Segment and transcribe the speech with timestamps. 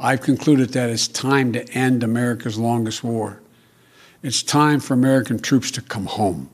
[0.00, 3.40] I've concluded that it's time to end America's longest war.
[4.22, 6.46] It's time for American troops to come home.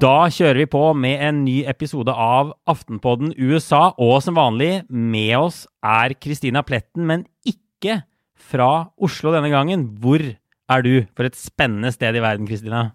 [0.00, 5.36] Da kjører vi på med en ny episode av Aftenpodden USA, og som vanlig, med
[5.38, 8.02] oss er Kristina Pletten, men ikke
[8.34, 9.92] fra Oslo denne gangen.
[10.02, 12.88] Hvor er du for et spennende sted i verden, Kristina?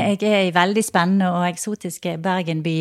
[0.00, 2.78] Jeg er i veldig spennende og eksotiske Bergen by,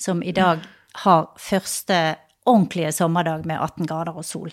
[0.00, 0.62] som i dag
[1.04, 2.00] har første
[2.48, 4.52] ordentlige sommerdag med 18 grader og sol.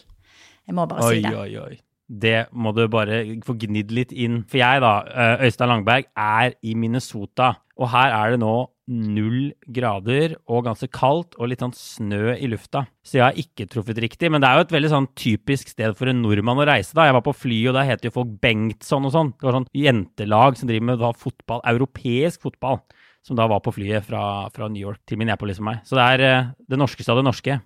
[0.67, 1.33] Jeg må bare oi, si det.
[1.37, 1.75] Oi, oi,
[2.07, 4.41] Det må du bare få gnidd litt inn.
[4.47, 7.57] For jeg, da, eh, Øystein Langberg, er i Minnesota.
[7.77, 12.47] Og her er det nå null grader og ganske kaldt og litt sånn snø i
[12.47, 12.85] lufta.
[13.03, 14.31] Så jeg har ikke truffet riktig.
[14.31, 16.95] Men det er jo et veldig sånn typisk sted for en nordmann å reise.
[16.95, 17.09] da.
[17.09, 19.33] Jeg var på fly, og der heter jo folk Bengtsson og sånn.
[19.35, 22.79] Det var sånn jentelag som driver med da, fotball, europeisk fotball.
[23.25, 25.79] Som da var på flyet fra, fra New York til Minneapolis med meg.
[25.87, 27.57] Så det er eh, det norskeste av det norske.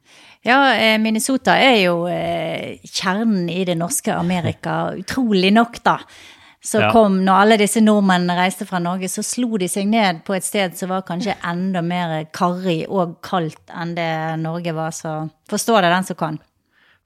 [0.48, 6.00] Ja, eh, Minnesota er jo eh, kjernen i det norske Amerika, utrolig nok, da.
[6.62, 6.92] Så Ja.
[6.94, 10.46] kom, når alle disse nordmennene reiste fra Norge, så slo de seg ned på et
[10.46, 14.10] sted som var kanskje enda mer karrig og kaldt enn det
[14.44, 15.16] Norge var, så
[15.50, 16.38] forstå det den som kan.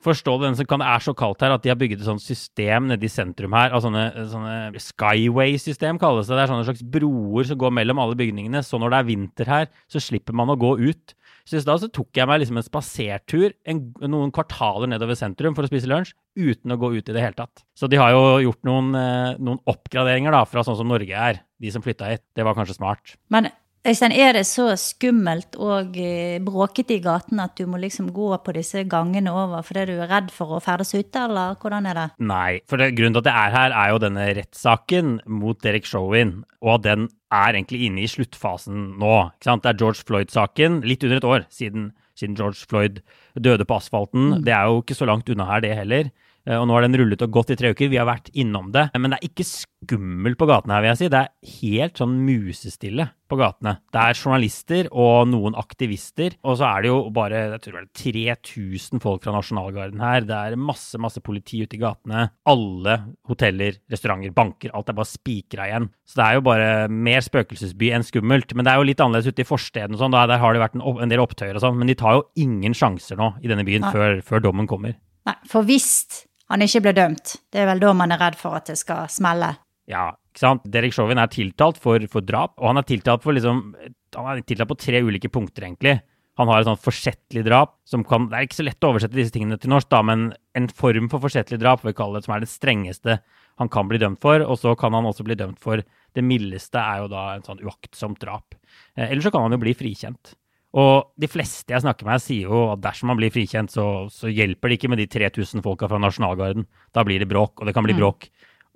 [0.05, 2.21] Forstå den som kan, det er så kaldt her at de har bygget et sånt
[2.21, 3.73] system nede i sentrum her.
[3.73, 6.37] av sånne, sånne Skyway-system kalles det.
[6.37, 8.61] Det er sånne slags broer som går mellom alle bygningene.
[8.65, 11.15] Så når det er vinter her, så slipper man å gå ut.
[11.45, 15.65] Så i stad tok jeg meg liksom en spasertur en, noen kvartaler nedover sentrum for
[15.65, 17.61] å spise lunsj, uten å gå ut i det hele tatt.
[17.77, 21.43] Så de har jo gjort noen, eh, noen oppgraderinger da, fra sånn som Norge er,
[21.61, 22.25] de som flytta hit.
[22.33, 23.13] Det var kanskje smart.
[23.29, 23.51] Men
[23.86, 28.31] Øystein, er det så skummelt og eh, bråkete i gaten at du må liksom gå
[28.41, 32.00] på disse gangene over fordi du er redd for å ferdes ute, eller hvordan er
[32.00, 32.06] det?
[32.25, 35.86] Nei, for det, grunnen til at jeg er her, er jo denne rettssaken mot Derek
[35.86, 39.13] Chauvin, og at den er egentlig inne i sluttfasen nå.
[39.36, 39.67] ikke sant?
[39.67, 43.03] Det er George Floyd-saken, litt under et år siden, siden George Floyd
[43.38, 44.39] døde på asfalten.
[44.47, 46.09] Det er jo ikke så langt unna her, det heller.
[46.47, 47.89] Eh, Og nå har den rullet og gått i tre uker.
[47.89, 48.89] Vi har vært innom det.
[48.97, 51.09] Men det er ikke skummelt på gatene her, vil jeg si.
[51.13, 53.75] Det er helt sånn musestille på gatene.
[53.94, 56.35] Det er journalister og noen aktivister.
[56.45, 60.25] Og så er det jo bare jeg tror det er 3000 folk fra Nasjonalgarden her.
[60.29, 62.28] Det er masse, masse politi ute i gatene.
[62.50, 62.97] Alle
[63.29, 65.89] hoteller, restauranter, banker, alt er bare spikra igjen.
[66.06, 68.53] Så det er jo bare mer spøkelsesby enn skummelt.
[68.53, 70.13] Men det er jo litt annerledes ute i forsteden og sånn.
[70.16, 71.77] Der har det vært en, en del opptøyer og sånn.
[71.81, 74.97] Men de tar jo ingen sjanser nå i denne byen før, før dommen kommer.
[75.25, 75.88] Nei, for hvis
[76.51, 79.07] han ikke ble dømt, det er vel da man er redd for at det skal
[79.11, 79.56] smelle.
[79.89, 80.66] Ja, ikke sant?
[80.69, 83.75] Derek Chauvin er tiltalt for, for drap, og han er tiltalt for liksom
[84.16, 86.00] Han er tiltalt på tre ulike punkter, egentlig.
[86.39, 89.16] Han har et sånn forsettlig drap som kan Det er ikke så lett å oversette
[89.16, 92.35] disse tingene til norsk, da, men en form for forsettlig drap, vi kaller det, som
[92.35, 93.19] er det strengeste
[93.59, 94.44] han kan bli dømt for.
[94.44, 97.63] Og så kan han også bli dømt for det mildeste, er jo da en sånn
[97.63, 98.56] uaktsomt drap.
[98.95, 100.35] Eh, Eller så kan han jo bli frikjent.
[100.75, 104.28] Og de fleste jeg snakker med, sier jo at dersom man blir frikjent, så, så
[104.28, 106.66] hjelper det ikke med de 3000 folka fra Nasjonalgarden.
[106.91, 108.28] Da blir det bråk, og det kan bli bråk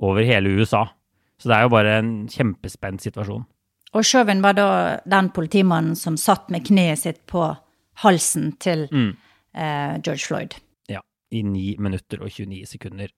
[0.07, 0.85] over hele USA.
[1.39, 3.43] Så det er jo bare en kjempespent situasjon.
[3.97, 4.67] Og Chauvin var da
[5.09, 7.43] den politimannen som satt med kneet sitt på
[8.03, 9.15] halsen til Mm.
[9.55, 10.55] eh, George Floyd.
[10.87, 13.09] Ja, i 9 minutter og 29 sekunder.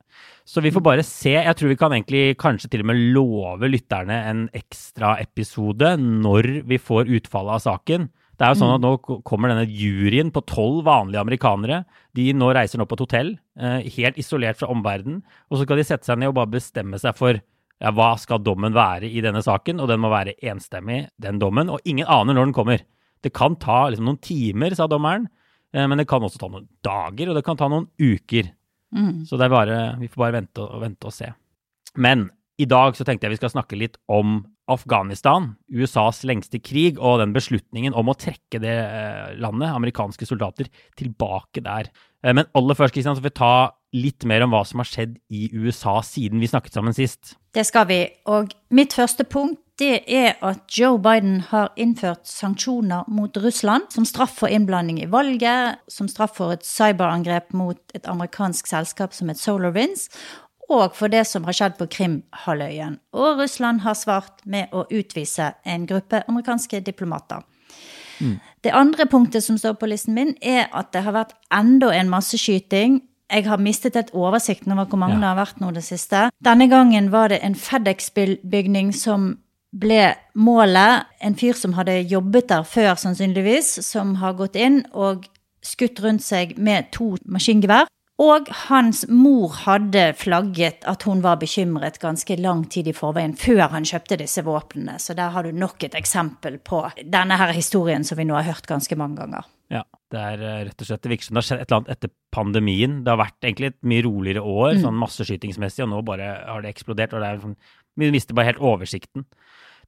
[0.45, 1.33] Så vi får bare se.
[1.37, 6.63] Jeg tror vi kan egentlig kanskje til og med love lytterne en ekstra episode når
[6.65, 8.09] vi får utfallet av saken.
[8.41, 11.83] Det er jo sånn at nå kommer denne juryen på tolv vanlige amerikanere.
[12.17, 13.27] De nå reiser nå på et hotell,
[13.61, 15.19] eh, helt isolert fra omverdenen.
[15.51, 18.41] Og så skal de sette seg ned og bare bestemme seg for ja, hva skal
[18.41, 19.77] dommen være i denne saken.
[19.77, 21.69] Og den må være enstemmig, den dommen.
[21.69, 22.81] Og ingen aner når den kommer.
[23.21, 25.29] Det kan ta liksom, noen timer, sa dommeren.
[25.71, 28.49] Eh, Men det kan også ta noen dager, og det kan ta noen uker.
[29.29, 31.29] Så det er bare, vi får bare vente og, vente og se.
[31.95, 36.99] Men i dag så tenkte jeg vi skal snakke litt om Afghanistan, USAs lengste krig,
[36.99, 41.91] og den beslutningen om å trekke det eh, landet, amerikanske soldater, tilbake der.
[42.23, 43.53] Eh, Men aller først Kristian, så får vi ta
[43.91, 47.35] litt mer om hva som har skjedd i USA siden vi snakket sammen sist.
[47.51, 48.05] Det skal vi.
[48.31, 54.05] Og mitt første punkt det er at Joe Biden har innført sanksjoner mot Russland som
[54.05, 59.31] straff for innblanding i valget, som straff for et cyberangrep mot et amerikansk selskap som
[59.31, 60.09] het SolarWinds,
[60.71, 62.89] og for det som har skjedd på Krimhalvøya.
[63.13, 67.43] Og Russland har svart med å utvise en gruppe amerikanske diplomater.
[68.61, 72.09] Det andre punktet som står på listen min, er at det har vært enda en
[72.11, 72.99] masseskyting.
[73.31, 75.19] Jeg har mistet et oversikten over hvor mange Ja.
[75.19, 76.29] det har vært nå det siste.
[76.43, 79.37] Denne gangen var det en FedEx-bygning som
[79.73, 81.05] ble målet.
[81.21, 85.25] En fyr som hadde jobbet der før, sannsynligvis, som har gått inn og
[85.63, 87.87] skutt rundt seg med to maskingevær.
[88.21, 93.63] Og hans mor hadde flagget at hun var bekymret ganske lang tid i forveien, før
[93.73, 94.99] han kjøpte disse våpnene.
[95.01, 98.45] Så der har du nok et eksempel på denne her historien som vi nå har
[98.51, 99.47] hørt ganske mange ganger.
[99.71, 99.81] Ja,
[100.11, 101.93] det er eh, rett og slett det virker som det har skjedd et eller annet
[101.95, 102.97] etter pandemien.
[103.05, 104.81] Det har vært egentlig et mye roligere år, Mm.
[104.83, 107.13] sånn masseskytingsmessig, og nå bare har det eksplodert.
[107.13, 107.55] og det er sånn,
[107.97, 109.25] Vi mister bare helt oversikten.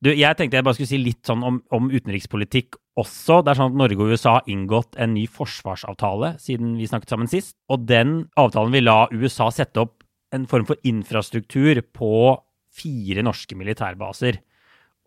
[0.03, 3.39] Du, jeg tenkte jeg bare skulle si litt sånn om, om utenrikspolitikk også.
[3.39, 7.13] Det er sånn at Norge og USA har inngått en ny forsvarsavtale siden vi snakket
[7.13, 7.55] sammen sist.
[7.71, 10.01] Og den avtalen vil la USA sette opp
[10.35, 12.11] en form for infrastruktur på
[12.73, 14.41] fire norske militærbaser.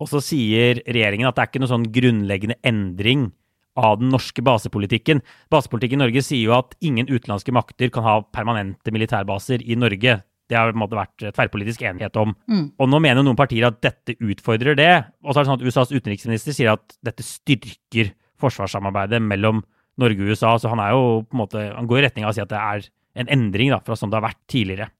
[0.01, 3.29] Og så sier regjeringen at det er ikke noe sånn grunnleggende endring
[3.77, 5.21] av den norske basepolitikken.
[5.53, 10.23] Basepolitikken i Norge sier jo at ingen utenlandske makter kan ha permanente militærbaser i Norge.
[10.49, 12.35] Det har måte vært tverrpolitisk enighet om.
[12.79, 14.93] Og nå mener noen partier at dette utfordrer det.
[15.25, 18.13] Og så er det sånn at USAs utenriksminister sier at dette styrker
[18.43, 19.65] forsvarssamarbeidet mellom
[19.99, 20.57] Norge og USA.
[20.61, 22.53] Så han er jo på en måte, han går i retning av å si at
[22.53, 24.91] det er en endring da, fra sånn det har vært tidligere.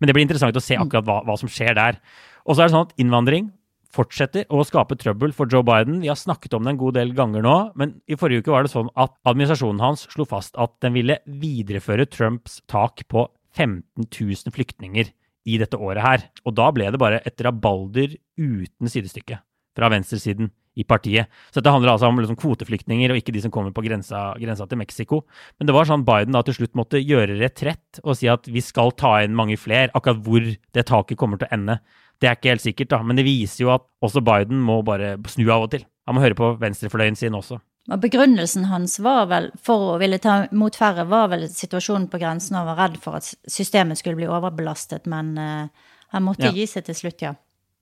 [0.00, 2.00] Men det blir interessant å se akkurat hva, hva som skjer der.
[2.46, 3.50] Og så er det sånn at innvandring
[3.96, 6.00] fortsetter å skape trøbbel for Joe Biden.
[6.02, 8.66] Vi har snakket om det en god del ganger nå, men i forrige uke var
[8.66, 13.26] det sånn at administrasjonen hans slo fast at den ville videreføre Trumps tak på
[13.56, 15.10] 15 000 flyktninger
[15.46, 16.28] i dette året her.
[16.44, 19.40] Og da ble det bare et rabalder uten sidestykke
[19.76, 21.30] fra venstresiden i partiet.
[21.50, 24.66] Så dette handler altså om liksom kvoteflyktninger og ikke de som kommer på grensa, grensa
[24.68, 25.22] til Mexico.
[25.56, 28.64] Men det var sånn Biden da til slutt måtte gjøre retrett og si at vi
[28.64, 29.92] skal ta inn mange flere.
[29.96, 31.78] Akkurat hvor det taket kommer til å ende,
[32.20, 33.00] det er ikke helt sikkert, da.
[33.04, 35.84] Men det viser jo at også Biden må bare snu av og til.
[36.08, 37.58] Han må høre på venstrefløyen sin også.
[37.86, 42.18] Og begrunnelsen hans var vel, for å ville ta imot færre, var vel situasjonen på
[42.18, 46.54] grensen og var redd for at systemet skulle bli overbelastet, men uh, han måtte Ja.
[46.56, 47.34] gi seg til slutt, ja.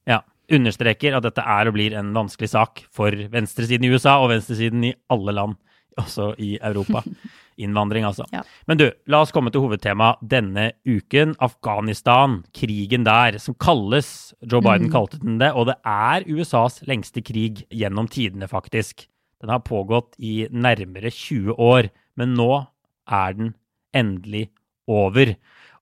[0.06, 0.20] Ja.
[0.52, 4.84] Understreker at dette er og blir en vanskelig sak for venstresiden i USA og venstresiden
[4.84, 5.56] i alle land,
[5.96, 7.00] også i Europa.
[7.64, 8.26] Innvandring, altså.
[8.34, 8.42] Ja.
[8.66, 11.36] Men du, la oss komme til hovedtema denne uken.
[11.38, 17.22] Afghanistan, krigen der, som kalles Joe Biden kalte den det, og det er USAs lengste
[17.24, 19.06] krig gjennom tidene, faktisk.
[19.44, 22.50] Den har pågått i nærmere 20 år, men nå
[23.12, 23.50] er den
[23.94, 24.46] endelig
[24.88, 25.34] over.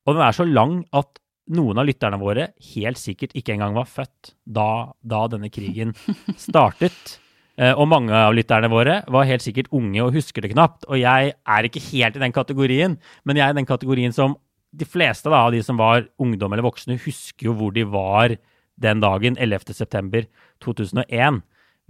[0.03, 1.21] Og den er så lang at
[1.53, 5.95] noen av lytterne våre helt sikkert ikke engang var født da, da denne krigen
[6.49, 7.21] startet.
[7.55, 10.87] Eh, Og mange av lytterne våre var helt sikkert unge og husker det knapt.
[10.91, 14.35] Og jeg er ikke helt i den kategorien, men jeg er i den kategorien som
[14.73, 18.35] de fleste da, av de som var ungdom eller voksne, husker jo hvor de var
[18.83, 19.77] den dagen, 11.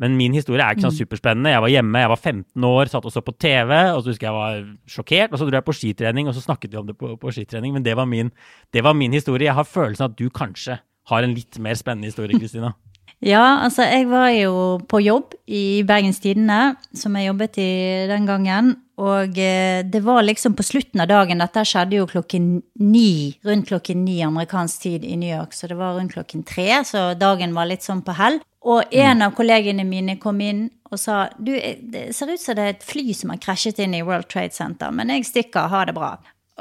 [0.02, 0.10] september 2001.
[0.10, 1.52] Men min historie er ikke sånn superspennende.
[1.54, 4.28] Jeg var hjemme, jeg var 15 år, satt og så på TV, og så husker
[4.28, 5.32] jeg var sjokkert.
[5.32, 7.74] Og så dro jeg på skitrening, og så snakket vi om det på, på skitrening.
[7.76, 8.32] Men det var, min,
[8.72, 9.46] det var min historie.
[9.46, 12.74] Jeg har følelsen at du kanskje har en litt mer spennende historie, Kristina.
[13.22, 17.66] Ja, altså jeg var jo på jobb i Bergens Tidende, som jeg jobbet i
[18.10, 18.72] den gangen.
[18.98, 22.48] Og eh, det var liksom på slutten av dagen, dette skjedde jo klokken
[22.82, 26.82] ni, rundt klokken ni amerikansk tid i New York, så det var rundt klokken tre,
[26.82, 28.40] så dagen var litt sånn på hell.
[28.68, 32.66] Og en av kollegene mine kom inn og sa du, det ser ut som det
[32.66, 35.86] er et fly som har krasjet inn i World Trade Center, men jeg stikker, ha
[35.88, 36.12] det bra.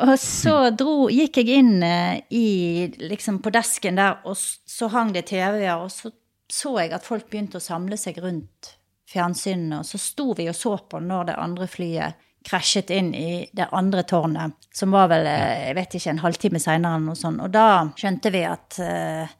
[0.02, 2.48] Og så dro, gikk jeg inn eh, i,
[3.04, 6.14] liksom på desken der, og så hang det TV-er, og så
[6.52, 8.74] så jeg at folk begynte å samle seg rundt
[9.12, 13.46] fjernsynene, og så sto vi og så på når det andre flyet krasjet inn i
[13.54, 17.20] det andre tårnet, som var vel, eh, jeg vet ikke, en halvtime seinere eller noe
[17.20, 17.44] sånt.
[17.44, 17.68] Og da
[17.98, 19.36] skjønte vi at eh,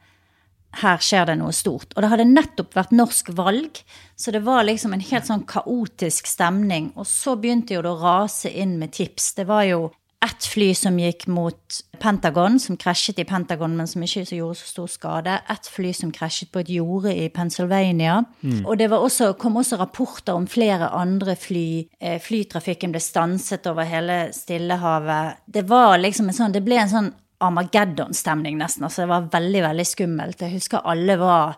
[0.80, 1.92] her skjer det noe stort.
[1.94, 3.82] Og det hadde nettopp vært norsk valg,
[4.16, 6.92] så det var liksom en helt sånn kaotisk stemning.
[6.96, 9.34] Og så begynte jo det å rase inn med tips.
[9.36, 9.90] Det var jo
[10.22, 14.60] ett fly som gikk mot Pentagon, som krasjet i Pentagon, men som ikke så gjorde
[14.60, 15.38] så stor skade.
[15.50, 18.20] Ett fly som krasjet på et jorde i Pennsylvania.
[18.62, 21.88] Og det var også, kom også rapporter om flere andre fly.
[22.00, 25.42] Eh, Flytrafikken ble stanset over hele Stillehavet.
[25.46, 28.86] Det var liksom en sånn, det ble en sånn Armageddon-stemning nesten.
[28.86, 30.42] altså Det var veldig, veldig skummelt.
[30.42, 31.56] Jeg husker alle var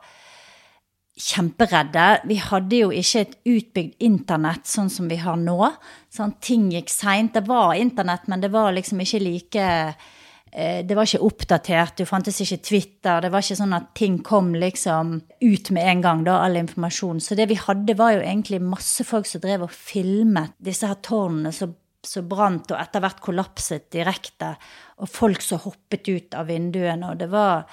[1.14, 2.06] kjemperedde.
[2.26, 5.58] Vi hadde jo ikke et utbygd internett sånn som vi har nå.
[6.12, 7.34] Sånn, ting gikk seint.
[7.36, 9.68] Det var internett, men det var liksom ikke like
[10.54, 13.22] eh, Det var ikke oppdatert, det fantes ikke Twitter.
[13.22, 17.22] Det var ikke sånn at ting kom liksom ut med en gang, da, all informasjon.
[17.22, 20.98] Så det vi hadde, var jo egentlig masse folk som drev og filmet disse her
[21.02, 21.74] tårnene som
[22.08, 24.54] som brant og etter hvert kollapset direkte,
[25.02, 27.64] og folk som hoppet ut av vinduene, og det var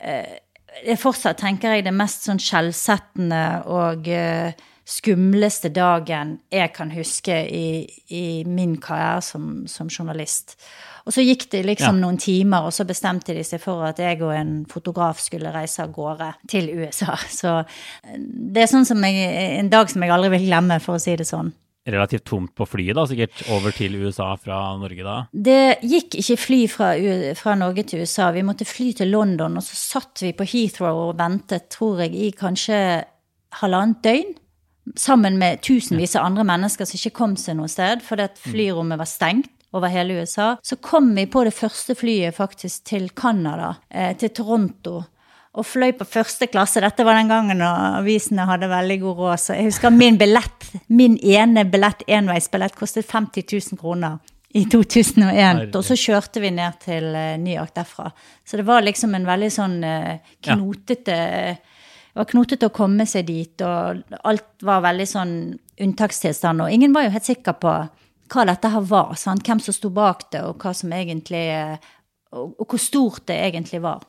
[0.00, 0.40] eh,
[0.82, 6.90] det er fortsatt, tenker jeg, det mest sånn skjellsettende og eh, skumleste dagen jeg kan
[6.92, 10.58] huske i, i min karriere som, som journalist.
[11.04, 12.00] Og så gikk det liksom Ja.
[12.06, 15.82] noen timer, og så bestemte de seg for at jeg og en fotograf skulle reise
[15.84, 17.16] av gårde til USA.
[17.40, 19.28] Så eh, det er sånn som jeg,
[19.60, 21.52] en dag som jeg aldri vil glemme, for å si det sånn.
[21.86, 25.16] Relativt tomt på flyet, da, sikkert over til USA fra Norge da?
[25.32, 26.92] Det gikk ikke fly fra,
[27.38, 28.30] fra, Norge til USA.
[28.34, 32.14] Vi måtte fly til London, og så satt vi på Heathrow og ventet, tror jeg,
[32.16, 32.78] i kanskje
[33.60, 34.32] halvannet døgn.
[35.00, 39.00] Sammen med tusenvis av andre mennesker som ikke kom seg noe sted fordi at flyrommet
[39.00, 40.50] var stengt over hele USA.
[40.62, 45.00] Så kom vi på det første flyet faktisk til Canada, eh, til Toronto
[45.54, 46.82] og fløy på første klasse.
[46.82, 49.42] Dette var den gangen avisene hadde veldig god råd.
[49.42, 54.18] Så jeg husker min billett, min ene billett, enveisbillett, kostet 50 000 kroner
[54.54, 55.68] i 2001.
[55.74, 58.08] Og så kjørte vi ned til eh, New York derfra.
[58.46, 61.18] Så det var liksom en veldig sånn eh, knotete
[62.14, 65.32] Det var knotete å komme seg dit, og alt var veldig sånn
[65.82, 66.62] unntakstilstand.
[66.62, 67.72] Og ingen var jo helt sikker på
[68.34, 69.16] hva dette her var.
[69.18, 69.42] Sant?
[69.46, 71.44] Hvem som sto bak det, og hva som egentlig
[72.34, 74.02] og, Og hvor stort det egentlig var.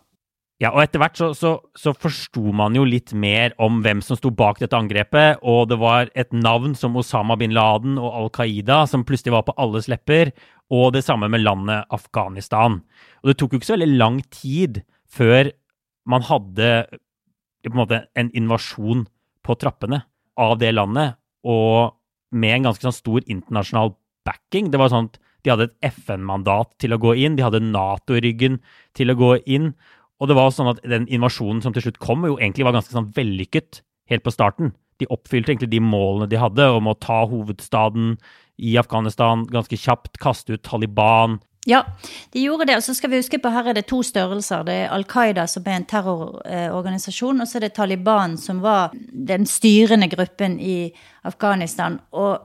[0.63, 4.15] Ja, og etter hvert så, så, så forsto man jo litt mer om hvem som
[4.15, 8.29] sto bak dette angrepet, og det var et navn som Osama bin Laden og Al
[8.37, 10.31] Qaida som plutselig var på alles lepper,
[10.71, 12.79] og det samme med landet Afghanistan.
[13.19, 14.79] Og det tok jo ikke så veldig lang tid
[15.11, 15.51] før
[16.07, 16.71] man hadde
[17.65, 19.03] en måte en invasjon
[19.45, 20.05] på trappene
[20.39, 21.97] av det landet, og
[22.35, 23.93] med en ganske sånn stor internasjonal
[24.25, 24.71] backing.
[24.71, 28.57] Det var sånn at de hadde et FN-mandat til å gå inn, de hadde Nato-ryggen
[28.97, 29.73] til å gå inn.
[30.21, 32.95] Og det var sånn at den invasjonen som til slutt kom, jo egentlig var ganske
[32.95, 33.81] sånn vellykket
[34.11, 34.71] helt på starten.
[35.01, 38.15] De oppfylte egentlig de målene de hadde om å ta hovedstaden
[38.63, 41.41] i Afghanistan ganske kjapt, kaste ut Taliban.
[41.67, 41.81] Ja,
[42.31, 42.77] de gjorde det.
[42.79, 44.63] Og så skal vi huske på her er det to størrelser.
[44.67, 48.93] Det er Al Qaida, som er en terrororganisasjon, og så er det Taliban, som var
[48.95, 50.93] den styrende gruppen i
[51.27, 51.97] Afghanistan.
[52.15, 52.37] Og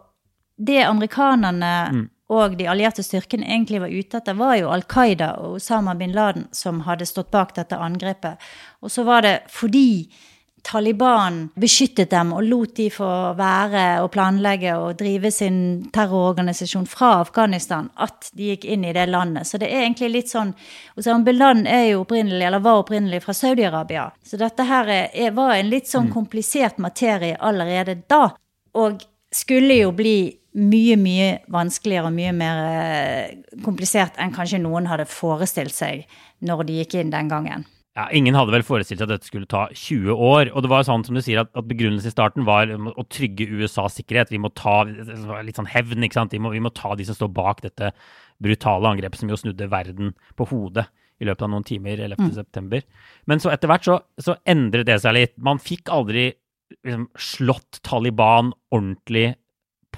[0.58, 5.32] det amerikanerne mm og de allierte styrkene egentlig var ute etter, var jo Al Qaida
[5.42, 8.38] og Osama bin Laden som hadde stått bak dette angrepet.
[8.84, 10.10] Og så var det fordi
[10.62, 13.08] Taliban beskyttet dem og lot de få
[13.38, 19.06] være og planlegge og drive sin terrororganisasjon fra Afghanistan, at de gikk inn i det
[19.10, 19.48] landet.
[19.48, 20.52] Så det er egentlig litt sånn
[21.00, 24.10] Osama bin Laden er jo opprinnelig, eller var opprinnelig fra Saudi-Arabia.
[24.22, 28.28] Så dette her er, var en litt sånn komplisert materie allerede da.
[28.78, 29.00] Og
[29.34, 30.18] skulle jo bli
[30.58, 36.06] mye, mye vanskeligere og mye mer eh, komplisert enn kanskje noen hadde forestilt seg
[36.46, 37.66] når de gikk inn den gangen.
[37.98, 40.52] Ja, Ingen hadde vel forestilt seg at dette skulle ta 20 år.
[40.54, 43.48] Og det var sånn som du sier, at, at begrunnelsen i starten var å trygge
[43.50, 44.30] USAs sikkerhet.
[44.30, 46.36] Vi må ta litt sånn hevn, ikke sant.
[46.36, 47.90] Vi må, vi må ta de som står bak dette
[48.40, 50.86] brutale angrepet som jo snudde verden på hodet
[51.20, 52.62] i løpet av noen timer 11.9.
[52.62, 52.78] Mm.
[53.28, 55.34] Men så etter hvert så, så, endret det seg litt.
[55.42, 56.30] Man fikk aldri
[56.86, 59.34] liksom, slått Taliban ordentlig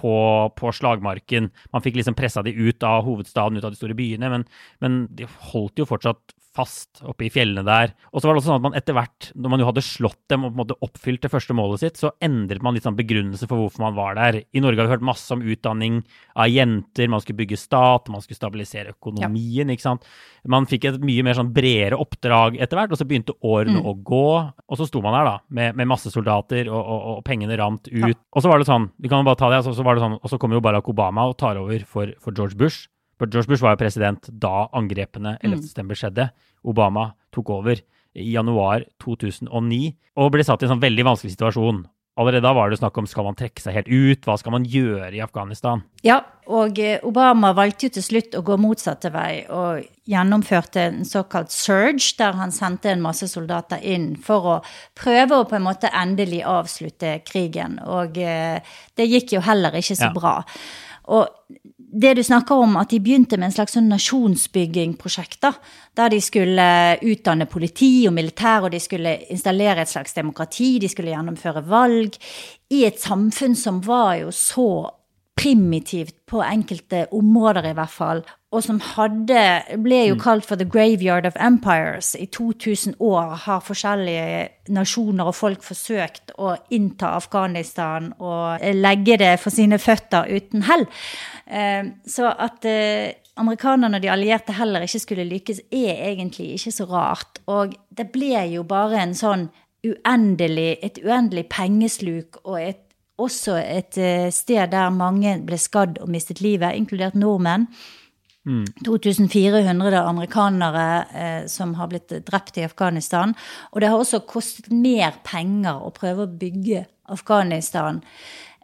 [0.03, 0.15] på,
[0.59, 1.51] på, slagmarken.
[1.73, 4.47] Man fikk liksom pressa de ut av hovedstaden, ut av de store byene, men,
[4.83, 7.95] men de holdt jo fortsatt fast oppe i fjellene der.
[8.13, 10.21] Og så var det også sånn at man etter hvert, når man jo hadde slått
[10.29, 12.99] dem og på en måte oppfylt det første målet sitt, så endret man litt sånn
[12.99, 14.43] begrunnelse for hvorfor man var der.
[14.53, 16.03] I Norge har vi hørt masse om utdanning
[16.37, 19.77] av jenter, man skulle bygge stat, man skulle stabilisere økonomien, ja.
[19.77, 20.07] ikke sant.
[20.53, 23.89] Man fikk et mye mer sånn bredere oppdrag etter hvert, og så begynte årene mm.
[23.89, 24.29] å gå.
[24.69, 27.89] Og så sto man der da, med, med masse soldater, og, og, og, pengene rant
[27.89, 28.11] ut.
[28.13, 28.13] Ja.
[28.13, 30.19] Og så var det sånn, vi kan bare ta det, altså, så var det sånn,
[30.21, 32.91] og så kommer jo Barack Obama og tar over for, for George Bush.
[33.21, 35.83] For George Bush var jo president da angrepene 11.9.
[35.83, 35.97] Mm.
[35.99, 36.29] skjedde.
[36.69, 37.81] Obama tok over
[38.13, 39.83] i januar 2009
[40.21, 41.85] og ble satt i en sånn veldig vanskelig situasjon.
[42.21, 44.67] Allerede da var det snakk om skal man trekke seg helt ut, hva skal man
[44.69, 45.81] gjøre i Afghanistan?
[46.05, 46.19] Ja,
[46.53, 51.55] og eh, Obama valgte jo til slutt å gå motsatte vei og gjennomførte en såkalt
[51.55, 54.59] surge, der han sendte en masse soldater inn for å
[54.99, 57.79] prøve å på en måte endelig avslutte krigen.
[57.81, 58.61] Og eh,
[59.01, 60.13] det gikk jo heller ikke så ja.
[60.13, 60.37] bra.
[61.17, 61.33] Og
[61.93, 65.45] det du snakker om, at de begynte med en slags sånn nasjonsbyggingprosjekt,
[65.99, 66.67] der de skulle
[67.05, 72.17] utdanne politi og militær, og de skulle installere et slags demokrati, de skulle gjennomføre valg,
[72.73, 74.71] i et samfunn som var jo så
[75.37, 78.25] primitivt på enkelte områder, i hvert fall.
[78.53, 79.43] Og som hadde
[79.81, 80.21] ble jo mm.
[80.21, 82.13] kalt for The Graveyard of Empires.
[82.21, 89.39] I 2000 år har forskjellige nasjoner og folk forsøkt å innta Afghanistan og legge det
[89.41, 90.85] for sine føtter uten hell.
[91.49, 96.75] Eh, så at eh, amerikanerne og de allierte heller ikke skulle lykkes, er egentlig ikke
[96.77, 97.41] så rart.
[97.49, 99.49] Og det ble jo bare en sånn
[99.83, 102.89] uendelig, et uendelig pengesluk og et
[103.23, 107.69] også et eh, sted der mange ble skadd og mistet livet, inkludert nordmenn.
[108.43, 108.65] Mm.
[108.85, 113.35] 2400 amerikanere eh, som har blitt drept i Afghanistan.
[113.71, 116.85] Og det har også kostet mer penger å prøve å bygge
[117.15, 118.01] Afghanistan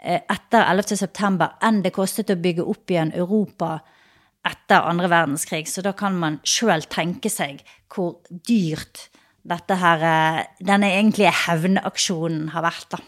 [0.03, 1.51] eh, etter 11.9.
[1.63, 3.77] enn det kostet å bygge opp igjen Europa
[4.49, 5.69] etter andre verdenskrig.
[5.71, 7.63] Så da kan man sjøl tenke seg
[7.95, 9.07] hvor dyrt
[9.49, 12.91] dette her, eh, denne egentlige hevnaksjonen har vært.
[12.91, 12.99] da.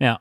[0.00, 0.16] Ja.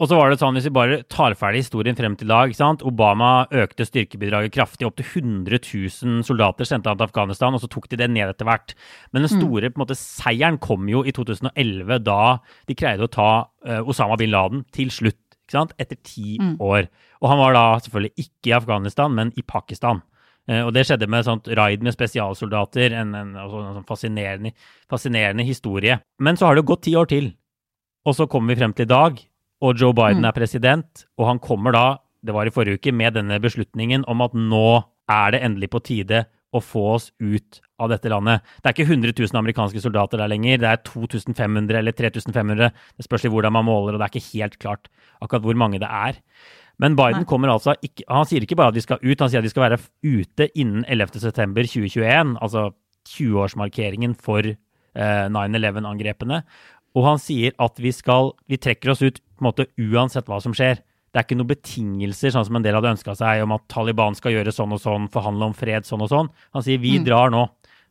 [0.00, 2.48] Og så var det sånn, hvis vi bare tar ferdig historien frem til i dag
[2.48, 2.84] ikke sant?
[2.88, 7.68] Obama økte styrkebidraget kraftig, opp til 100 000 soldater sendte han til Afghanistan, og så
[7.68, 8.72] tok de det ned etter hvert.
[9.12, 12.22] Men den store på en måte, seieren kom jo i 2011, da
[12.70, 15.20] de greide å ta uh, Osama bin Laden til slutt.
[15.44, 15.76] ikke sant?
[15.76, 16.54] Etter ti mm.
[16.64, 16.88] år.
[17.20, 20.00] Og han var da selvfølgelig ikke i Afghanistan, men i Pakistan.
[20.48, 24.56] Uh, og det skjedde med sånt raid med spesialsoldater, en, en, en, en sånn fascinerende,
[24.88, 26.00] fascinerende historie.
[26.24, 27.34] Men så har det gått ti år til.
[28.08, 29.20] Og så kommer vi frem til i dag,
[29.60, 30.30] og Joe Biden mm.
[30.30, 31.86] er president, og han kommer da,
[32.24, 35.82] det var i forrige uke, med denne beslutningen om at nå er det endelig på
[35.84, 38.42] tide å få oss ut av dette landet.
[38.58, 42.72] Det er ikke 100 000 amerikanske soldater der lenger, det er 2500 eller 3500.
[42.98, 44.90] Det spørs litt hvordan man måler, og det er ikke helt klart
[45.20, 46.18] akkurat hvor mange det er.
[46.80, 49.42] Men Biden kommer altså ikke, han sier ikke bare at de skal ut, han sier
[49.42, 52.70] at de skal være ute innen 11.9.2021, altså
[53.10, 56.40] 20-årsmarkeringen for eh, 9-11-angrepene.
[56.98, 60.38] Og han sier at vi skal Vi trekker oss ut på en måte uansett hva
[60.44, 60.82] som skjer.
[61.10, 64.14] Det er ikke noen betingelser, sånn som en del hadde ønska seg, om at Taliban
[64.14, 66.30] skal gjøre sånn og sånn, forhandle om fred sånn og sånn.
[66.54, 67.06] Han sier vi mm.
[67.08, 67.42] drar nå.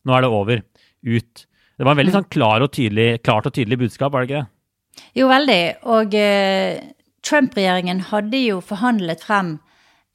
[0.07, 0.63] Nå er det over.
[1.03, 1.43] Ut.
[1.75, 2.17] Det var en veldig mm.
[2.19, 5.03] sånn klar og tydelig, klart og tydelig budskap, var det ikke det?
[5.19, 5.61] Jo, veldig.
[5.95, 6.79] Og eh,
[7.27, 9.57] Trump-regjeringen hadde jo forhandlet frem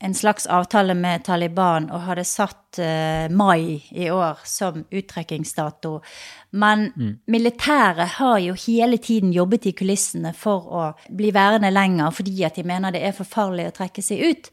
[0.03, 6.01] en slags avtale med Taliban og hadde satt uh, mai i år som uttrekkingsdato.
[6.51, 7.13] Men mm.
[7.31, 12.59] militæret har jo hele tiden jobbet i kulissene for å bli værende lenger, fordi at
[12.59, 14.51] de mener det er for farlig å trekke seg ut.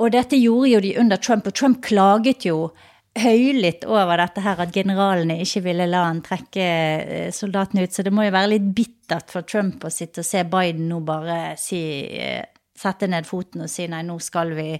[0.00, 2.70] Og dette gjorde jo de under Trump, og Trump klaget jo
[3.18, 7.94] høylytt over dette her, at generalene ikke ville la han trekke eh, soldatene ut.
[7.94, 11.00] Så det må jo være litt bittert for Trump å sitte og se Biden nå
[11.04, 11.82] bare si
[12.16, 12.44] eh,
[12.80, 14.70] sette ned foten og si nei, nå skal vi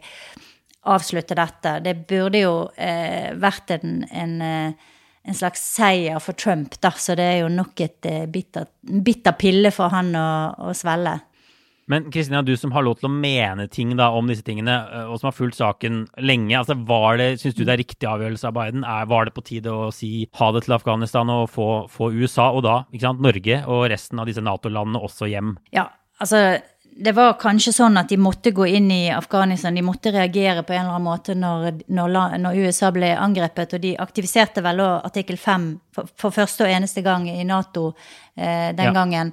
[0.90, 1.76] avslutte dette.
[1.84, 4.92] Det burde jo eh, vært en, en, eh,
[5.22, 9.36] en, slags seier for Trump, da, så det er jo nok et eh, bitter, bitter,
[9.36, 10.30] pille for han å,
[10.70, 11.18] å svelge.
[11.90, 15.08] Men Kristina, du som har lov til å mene ting da, om disse tingene, eh,
[15.10, 18.46] og som har fulgt saken lenge, altså var det, Syns du det er riktig avgjørelse
[18.46, 18.84] av Biden?
[18.86, 22.52] Er, var det på tide å si ha det til Afghanistan og få, få USA,
[22.54, 25.56] og da ikke sant, Norge og resten av disse Nato-landene også hjem?
[25.74, 25.88] Ja,
[26.22, 26.60] altså
[26.96, 30.74] det var kanskje sånn at de måtte gå inn i Afghanistan, de måtte reagere på
[30.74, 33.76] en eller annen måte når, når, når USA ble angrepet.
[33.76, 37.92] Og de aktiviserte vel artikkel 5 for, for, første og eneste gang i Nato
[38.36, 38.94] eh, den ja.
[38.96, 39.32] gangen.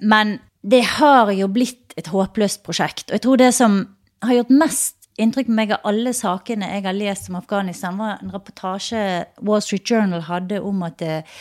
[0.00, 3.08] Men det har jo blitt et håpløst prosjekt.
[3.08, 3.80] Og jeg tror det som
[4.26, 8.20] har gjort mest inntrykk på meg av alle sakene jeg har lest om Afghanistan, var
[8.20, 9.00] en reportasje
[9.40, 11.40] Wall Street Journal hadde om at det, eh,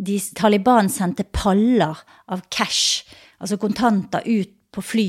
[0.00, 1.98] de, Taliban sendte paller
[2.32, 3.04] av cash,
[3.36, 5.08] altså kontanter, ut på fly,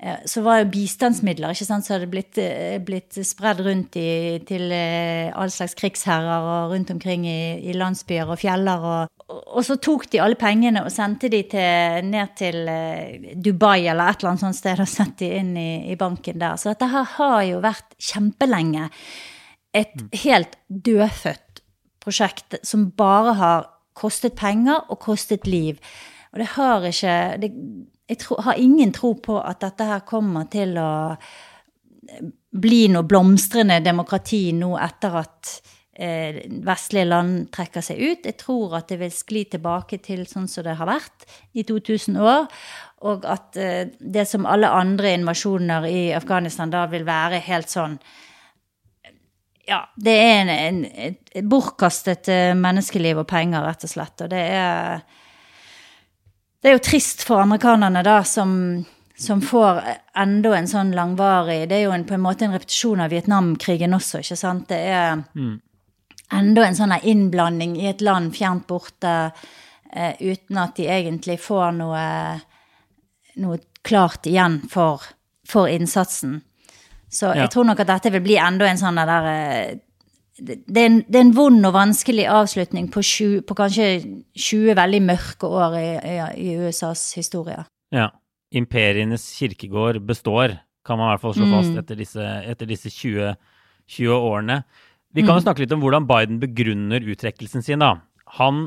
[0.00, 4.40] eh, så var jo bistandsmidler ikke sant, så hadde blitt, eh, blitt spredd rundt i,
[4.48, 8.86] til eh, all slags krigsherrer og rundt omkring i, i landsbyer og fjeller.
[8.88, 12.64] Og, og, så tok de alle pengene og sendte de til, ned til
[13.36, 16.56] Dubai eller et eller annet sånt sted og sendte de inn i, i banken der.
[16.60, 18.88] Så dette her har jo vært kjempelenge
[19.74, 20.10] et mm.
[20.24, 21.62] helt dødfødt
[22.04, 25.78] prosjekt som bare har kostet penger og kostet liv.
[26.34, 27.50] Og det har ikke det,
[28.08, 30.90] jeg tro, har ingen tro på at dette her kommer til å
[32.54, 35.52] bli noe blomstrende demokrati nå etter at
[35.96, 38.28] eh, vestlige land trekker seg ut.
[38.28, 42.20] Jeg tror at det vil skli tilbake til sånn som det har vært i 2000
[42.20, 42.46] år.
[43.08, 47.98] Og at eh, det som alle andre invasjoner i Afghanistan da vil være helt sånn
[49.64, 50.80] ja, det er en, en,
[51.40, 54.20] et bortkastet eh, menneskeliv og penger, rett og slett.
[54.20, 55.00] Og det er
[56.64, 58.52] det er jo trist for amerikanerne, da, som,
[59.20, 59.82] som får
[60.16, 63.92] enda en sånn langvarig Det er jo en, på en måte en repetisjon av Vietnamkrigen
[63.92, 64.64] også, ikke sant?
[64.70, 65.58] Det er mm.
[66.40, 69.12] enda en sånn innblanding i et land fjernt borte
[69.92, 72.06] eh, uten at de egentlig får noe,
[73.44, 75.04] noe klart igjen for,
[75.44, 76.38] for innsatsen.
[77.12, 79.76] Så jeg tror nok at dette vil bli enda en sånn der eh,
[80.34, 83.86] det er, en, det er, en, vond og vanskelig avslutning på, 20, på kanskje
[84.34, 87.60] 20 veldig mørke år i, i, i, USAs historie.
[87.94, 88.08] Ja.
[88.54, 91.78] Imperienes kirkegård består, kan man i hvert fall slå fast mm.
[91.82, 93.36] etter disse, etter disse 20,
[93.94, 94.58] 20, årene.
[95.14, 95.46] Vi kan jo mm.
[95.46, 97.94] snakke litt om hvordan Biden begrunner uttrekkelsen sin, da.
[98.40, 98.66] Han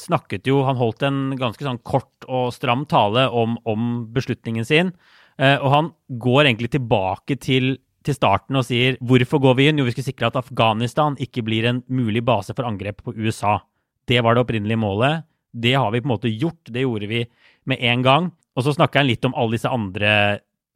[0.00, 4.92] snakket jo, han holdt en ganske sånn kort og stram tale om, om beslutningen sin.
[5.36, 7.74] Eh, og han går egentlig tilbake til
[8.06, 9.80] til starten og sier hvorfor går vi inn?
[9.80, 13.58] Jo, vi skal sikre at Afghanistan ikke blir en mulig base for angrep på USA.
[14.06, 15.26] Det var det opprinnelige målet.
[15.56, 16.70] Det har vi på en måte gjort.
[16.70, 17.24] Det gjorde vi
[17.66, 18.30] med en gang.
[18.56, 20.12] Og så snakker han litt om alle disse andre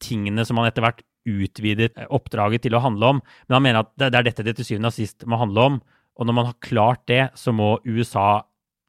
[0.02, 3.24] tingene som han etter hvert utvidet oppdraget til å handle om.
[3.48, 5.80] Men han mener at det er dette det til syvende og sist må handle om.
[6.20, 8.42] Og når man har klart det, så må USA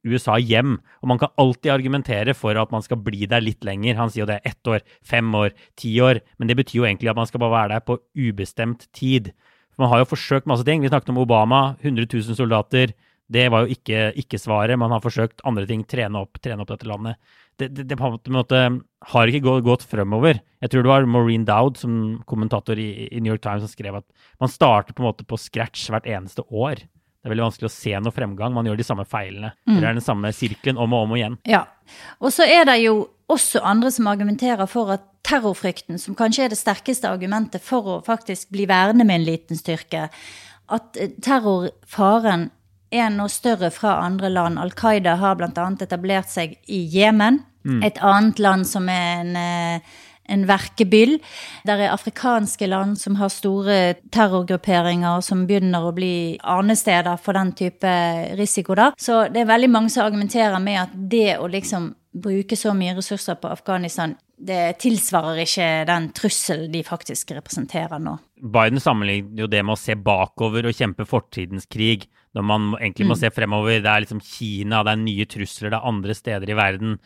[0.07, 0.79] USA hjem.
[1.01, 3.99] Og man kan alltid argumentere for at man skal bli der litt lenger.
[3.99, 6.21] Han sier jo det er ett år, fem år, ti år.
[6.39, 9.31] Men det betyr jo egentlig at man skal bare være der på ubestemt tid.
[9.71, 10.83] For man har jo forsøkt masse ting.
[10.83, 12.95] Vi snakket om Obama, 100 000 soldater.
[13.31, 14.79] Det var jo ikke, ikke svaret.
[14.79, 17.19] Man har forsøkt andre ting, trene opp, trene opp dette landet.
[17.59, 18.59] Det, det, det på en måte
[19.13, 20.41] har ikke gått, gått, fremover.
[20.63, 21.93] Jeg tror det var Maureen Dowd, som
[22.27, 24.07] kommentator i, i, New York Times, som skrev at
[24.41, 26.83] man starter på en måte på scratch hvert eneste år.
[27.21, 28.53] Det er veldig vanskelig å se noe fremgang.
[28.55, 29.51] Man gjør de samme feilene.
[29.69, 29.75] Mm.
[29.75, 31.35] Det er den samme sirkelen om og om og igjen.
[31.45, 31.67] Ja.
[32.17, 32.95] Og så er det jo
[33.31, 37.99] også andre som argumenterer for at terrorfrykten, som kanskje er det sterkeste argumentet for å
[38.05, 40.07] faktisk bli værende med en liten styrke,
[40.71, 42.49] at eh, terrorfaren
[42.91, 44.59] er noe større fra andre land.
[44.59, 45.67] Al Qaida har bl.a.
[45.85, 47.83] etablert seg i Jemen, mm.
[47.85, 51.17] et annet land som er en eh, en verkebyll.
[51.67, 53.79] Der er afrikanske land som har store
[54.13, 57.95] terrorgrupperinger som begynner å bli arnesteder for den type
[58.39, 58.75] risiko.
[58.75, 58.91] da.
[58.97, 62.95] Så det er veldig mange som argumenterer med at det å liksom bruke så mye
[62.97, 68.17] ressurser på Afghanistan, det tilsvarer ikke den trusselen de faktisk representerer nå.
[68.41, 73.07] Biden sammenligner jo det med å se bakover og kjempe fortidens krig, når man egentlig
[73.07, 73.21] må mm.
[73.21, 73.79] se fremover.
[73.83, 76.97] Det er liksom Kina, det er nye trusler, det er andre steder i verden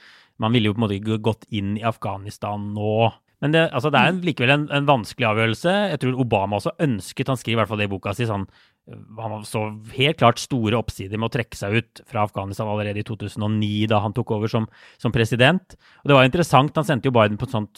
[0.42, 3.12] man ville jo på en måte ikke gått inn i Afghanistan nå.
[3.44, 5.74] Men det, altså det er en, likevel en, en, vanskelig avgjørelse.
[5.92, 8.48] Jeg tror Obama også ønsket, han skriver i hvert fall det i boka si, sånn,
[9.20, 9.64] han så
[9.96, 14.00] helt klart store oppsider med å trekke seg ut fra Afghanistan allerede i 2009, da
[14.04, 14.68] han tok over som,
[15.02, 15.78] som president.
[16.04, 17.70] Og det var interessant, han sendte jo Biden på en sånn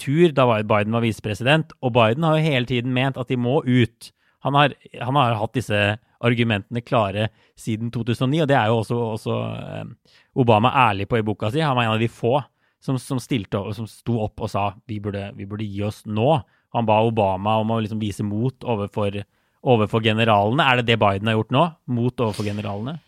[0.00, 3.60] tur da Biden var visepresident, og Biden har jo hele tiden ment at de må
[3.66, 4.12] ut.
[4.44, 5.78] Han har, han har hatt disse
[6.24, 7.28] argumentene klare
[7.58, 11.62] siden 2009, og det er jo også, også eh, Obama ærlig på i boka si.
[11.64, 12.36] Han var en av de få
[12.84, 16.28] som, som, stilte, som sto opp og sa vi burde, vi burde gi oss nå.
[16.76, 19.16] Han ba Obama om å liksom vise mot overfor,
[19.64, 20.66] overfor generalene.
[20.66, 21.64] Er det det Biden har gjort nå?
[21.96, 22.98] Mot overfor generalene?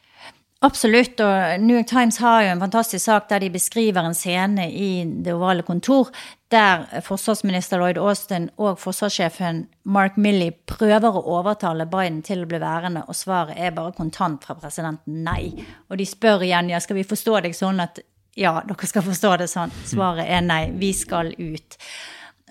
[0.65, 1.21] Absolutt.
[1.21, 5.05] Og New York Times har jo en fantastisk sak der de beskriver en scene i
[5.05, 6.09] Det ovale kontor
[6.51, 12.61] der forsvarsminister Lloyd Austin og forsvarssjefen Mark Milley prøver å overtale Biden til å bli
[12.63, 15.51] værende, og svaret er bare kontant fra presidenten nei.
[15.91, 17.99] Og de spør igjen ja, skal vi forstå deg sånn at
[18.37, 19.75] ja, dere skal forstå det sånn.
[19.89, 21.79] Svaret er nei, vi skal ut.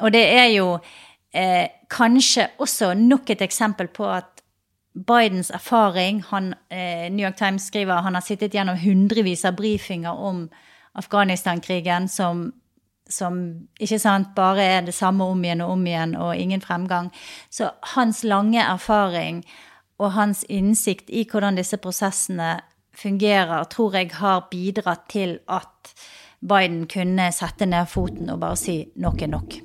[0.03, 0.73] Og det er jo
[1.31, 4.34] eh, kanskje også nok et eksempel på at
[4.95, 10.15] Bidens erfaring han, eh, New York Times skriver han har sittet gjennom hundrevis av brifinger
[10.15, 10.49] om
[10.95, 12.53] Afghanistan-krigen som,
[13.09, 17.11] som, ikke sant, bare er det samme om igjen og om igjen og ingen fremgang.
[17.49, 19.43] Så hans lange erfaring
[19.99, 22.61] og hans innsikt i hvordan disse prosessene
[22.95, 25.95] fungerer, tror jeg har bidratt til at
[26.39, 29.57] Biden kunne sette ned foten og bare si nok er nok.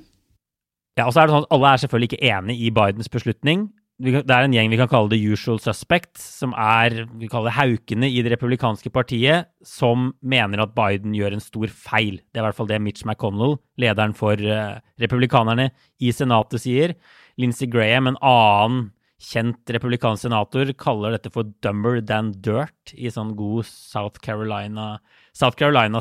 [0.99, 3.69] Ja, og så er det sånn at Alle er selvfølgelig ikke enig i Bidens beslutning,
[4.01, 7.57] det er en gjeng vi kan kalle the usual suspects, som er vi kaller det
[7.59, 12.17] haukene i det republikanske partiet, som mener at Biden gjør en stor feil.
[12.31, 15.69] Det er i hvert fall det Mitch McConnell, lederen for uh, republikanerne
[16.01, 16.95] i Senatet, sier.
[17.41, 18.89] Lindsey Graham, en annen
[19.21, 24.97] kjent republikansk senator, kaller dette for 'dumber than dirt' i sånn god South Carolina-stil.
[25.61, 25.99] Carolina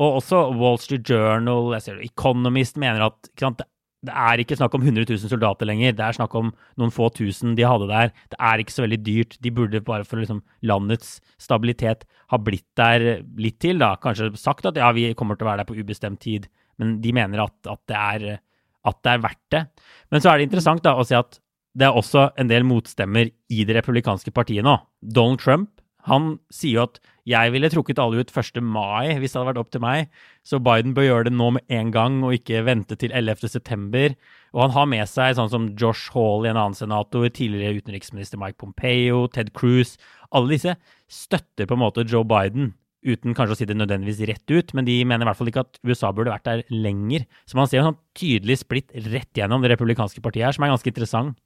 [0.00, 3.68] og også Wall Street Journal, Economist mener at sant, det
[4.10, 5.94] er ikke snakk om 100 000 soldater lenger.
[5.94, 8.10] Det er snakk om noen få tusen de hadde der.
[8.32, 9.36] Det er ikke så veldig dyrt.
[9.44, 13.78] De burde bare for liksom landets stabilitet ha blitt der litt til.
[13.78, 13.94] da.
[14.02, 16.48] Kanskje sagt at ja, vi kommer til å være der på ubestemt tid,
[16.82, 18.42] men de mener at, at, det, er,
[18.90, 19.62] at det er verdt det.
[20.10, 21.38] Men så er det interessant da å se at
[21.72, 24.74] det er også en del motstemmer i det republikanske partiet nå.
[25.00, 28.58] Donald Trump han sier jo at jeg ville trukket alle ut 1.
[28.66, 30.08] mai hvis det hadde vært opp til meg,
[30.42, 33.46] så Biden bør gjøre det nå med en gang og ikke vente til 11.
[33.52, 34.16] september.
[34.50, 38.40] Og han har med seg sånn som Josh Hall, i en annen senator, tidligere utenriksminister
[38.42, 39.94] Mike Pompeo, Ted Cruz.
[40.34, 40.74] Alle disse
[41.06, 42.72] støtter på en måte Joe Biden,
[43.06, 45.64] uten kanskje å si det nødvendigvis rett ut, men de mener i hvert fall ikke
[45.64, 47.26] at USA burde vært der lenger.
[47.46, 50.74] Så man ser en sånn tydelig splitt rett gjennom det republikanske partiet her, som er
[50.74, 51.38] ganske interessant.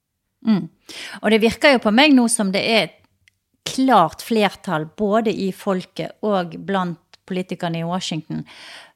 [0.46, 0.66] Mm.
[1.22, 2.94] Og det virker jo på meg nå som det er
[3.66, 8.44] klart flertall både i folket og blant politikerne i Washington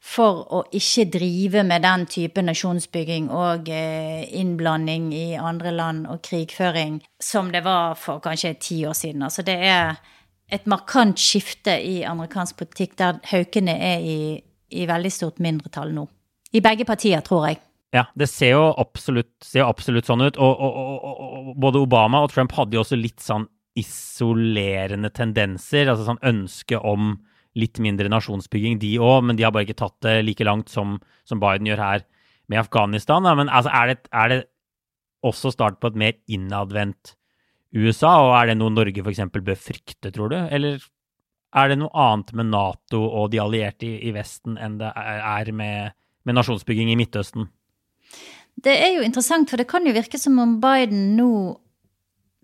[0.01, 6.23] for å ikke drive med den type nasjonsbygging og eh, innblanding i andre land og
[6.25, 9.27] krigføring som det var for kanskje ti år siden.
[9.27, 9.99] Altså det er
[10.51, 14.21] et markant skifte i amerikansk politikk der haukene er i,
[14.71, 16.07] i veldig stort mindretall nå.
[16.51, 17.61] I begge partier, tror jeg.
[17.95, 20.39] Ja, det ser jo absolutt, ser absolutt sånn ut.
[20.39, 23.47] Og, og, og, og, både Obama og Trump hadde jo også litt sånn
[23.79, 27.15] isolerende tendenser, altså sånn ønske om
[27.59, 30.99] litt mindre nasjonsbygging, de òg, men de har bare ikke tatt det like langt som,
[31.27, 32.05] som Biden gjør her
[32.51, 33.27] med Afghanistan.
[33.27, 33.35] Da.
[33.39, 34.41] men altså, er, det, er, det,
[35.27, 37.15] også start på et mer innadvendt
[37.77, 39.23] USA, og er det noe Norge f.eks.
[39.31, 40.39] bør frykte, tror du?
[40.51, 40.81] Eller
[41.51, 45.51] Er det noe annet med Nato og de allierte i, i Vesten enn det er
[45.51, 47.49] med, med nasjonsbygging i Midtøsten?
[48.55, 51.31] Det er jo interessant, for det kan jo virke som om Biden nå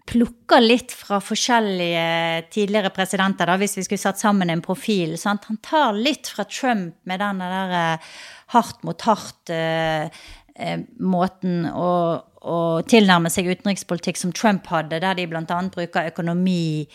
[0.06, 5.16] plukker litt fra forskjellige tidligere presidenter, da, hvis vi skulle satt sammen en profil.
[5.18, 5.48] Sant?
[5.50, 8.16] Han tar litt fra Trump med den der uh,
[8.54, 11.90] hardt mot hardt uh, uh, måten å,
[12.22, 15.44] å, tilnærme seg utenrikspolitikk som Trump hadde, der de bl.a.
[15.74, 16.86] bruker økonomi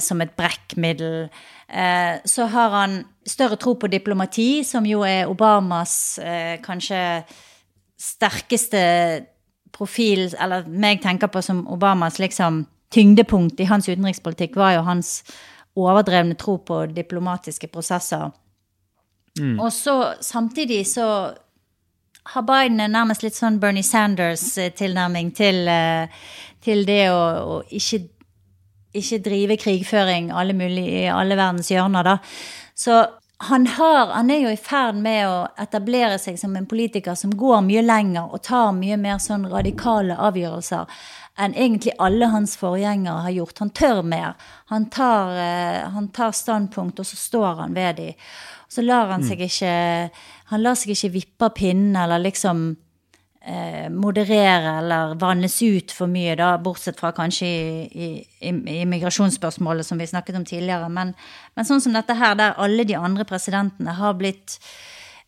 [0.00, 1.26] som et brekkmiddel.
[2.24, 2.94] så har han
[3.28, 6.16] større tro på diplomati, som jo er Obamas
[6.64, 7.02] kanskje
[8.00, 8.80] sterkeste
[9.76, 15.20] profil, eller meg tenker på som Obamas liksom tyngdepunkt i hans utenrikspolitikk, var jo hans
[15.76, 18.30] overdrevne tro på diplomatiske prosesser.
[19.38, 19.58] Mm.
[19.60, 21.08] Og så samtidig så
[22.32, 26.08] har Biden nærmest litt sånn Bernie Sanders-tilnærming til, eh,
[26.64, 28.00] til, det å, å ikke,
[28.96, 32.16] ikke, drive krigføring alle mulige, i alle verdens hjørner, da.
[32.76, 33.04] Så
[33.38, 37.34] han, har, han er jo i ferd med å etablere seg som en politiker som
[37.36, 40.88] går mye lenger og tar mye mer sånn radikale avgjørelser
[41.36, 43.58] enn egentlig alle hans forgjengere har gjort.
[43.60, 44.38] Han tør mer.
[44.72, 48.14] Han tar, eh, han tar standpunkt, og så står han ved dem.
[48.72, 49.46] Så lar han seg mm.
[49.46, 49.74] ikke
[50.50, 52.76] Han lar seg ikke vippe av pinnen eller liksom
[53.46, 58.08] eh, moderere eller vannes ut for mye, da, bortsett fra kanskje i,
[58.40, 60.90] i, i migrasjonsspørsmålet som vi snakket om tidligere.
[60.92, 61.14] Men,
[61.54, 64.58] men, sånn som dette her, der alle de andre presidentene har blitt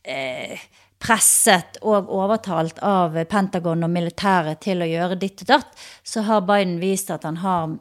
[0.02, 0.58] eh,
[0.98, 6.46] presset og overtalt av Pentagon og militæret til å gjøre ditt og datt, så har
[6.48, 7.78] Biden vist at han har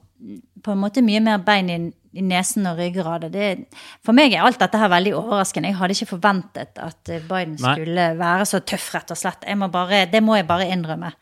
[0.63, 1.77] på en måte mye mer bein i,
[2.17, 3.67] i nesen og ryggradet.
[4.05, 5.71] For meg er alt dette her veldig overraskende.
[5.71, 7.75] Jeg hadde ikke forventet at Biden Nei.
[7.77, 9.45] skulle være så tøff, rett og slett.
[9.59, 11.13] Må bare, det må jeg bare innrømme.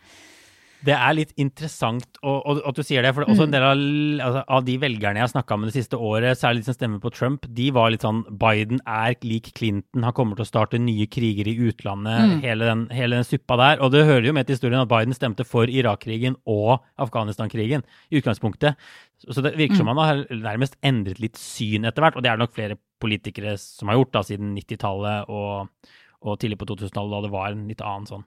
[0.86, 3.12] Det er litt interessant at du sier det.
[3.16, 3.56] For også en mm.
[3.56, 3.82] del av,
[4.28, 7.02] altså, av de velgerne jeg har snakka med det siste året, særlig de som stemmer
[7.04, 10.82] på Trump, de var litt sånn Biden er lik Clinton, han kommer til å starte
[10.82, 12.38] nye kriger i utlandet, mm.
[12.46, 13.82] hele, den, hele, den, suppa der.
[13.86, 18.22] Og det hører jo med til historien at Biden stemte for Irak-krigen og Afghanistan-krigen i
[18.22, 18.80] utgangspunktet.
[19.26, 19.94] Så det virker som mm.
[19.96, 23.56] han har nærmest endret litt syn etter hvert, og det er det nok flere politikere
[23.62, 25.90] som har gjort da, siden 90-tallet og,
[26.26, 28.26] og tidlig på 2000-tallet, da det var en litt annen sånn